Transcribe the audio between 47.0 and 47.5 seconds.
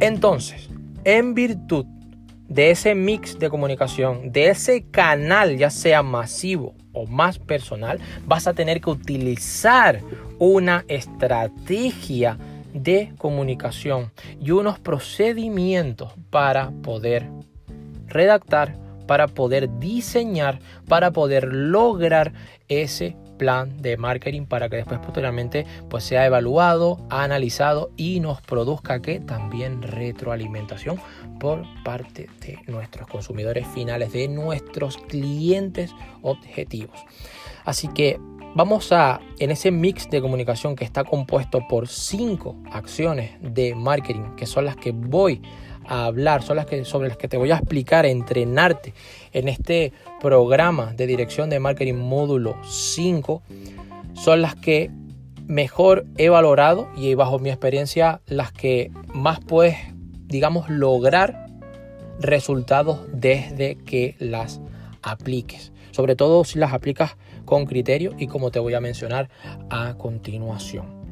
las que te voy